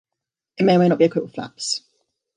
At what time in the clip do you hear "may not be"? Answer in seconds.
0.79-1.05